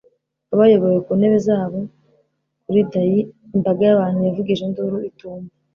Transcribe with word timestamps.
bayobowe 0.59 0.99
ku 1.05 1.11
ntebe 1.19 1.37
zabo 1.47 1.79
kuri 2.63 2.81
dais. 2.91 3.27
imbaga 3.55 3.81
y'abantu 3.87 4.19
yavugije 4.27 4.61
induru 4.65 4.97
itumva 5.09 5.51